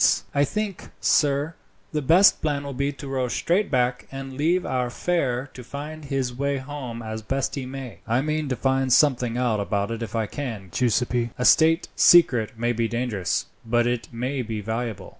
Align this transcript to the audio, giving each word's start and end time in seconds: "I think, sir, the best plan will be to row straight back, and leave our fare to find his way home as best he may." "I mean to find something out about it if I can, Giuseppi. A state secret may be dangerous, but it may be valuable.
"I 0.33 0.45
think, 0.45 0.89
sir, 0.99 1.53
the 1.91 2.01
best 2.01 2.41
plan 2.41 2.63
will 2.63 2.73
be 2.73 2.91
to 2.91 3.07
row 3.07 3.27
straight 3.27 3.69
back, 3.69 4.07
and 4.11 4.33
leave 4.35 4.65
our 4.65 4.89
fare 4.89 5.51
to 5.53 5.63
find 5.63 6.05
his 6.05 6.33
way 6.33 6.57
home 6.57 7.03
as 7.03 7.21
best 7.21 7.53
he 7.53 7.67
may." 7.67 7.99
"I 8.07 8.21
mean 8.21 8.49
to 8.49 8.55
find 8.55 8.91
something 8.91 9.37
out 9.37 9.59
about 9.59 9.91
it 9.91 10.01
if 10.01 10.15
I 10.15 10.25
can, 10.25 10.69
Giuseppi. 10.71 11.29
A 11.37 11.45
state 11.45 11.87
secret 11.95 12.57
may 12.57 12.73
be 12.73 12.87
dangerous, 12.87 13.45
but 13.63 13.85
it 13.85 14.07
may 14.11 14.41
be 14.41 14.59
valuable. 14.59 15.09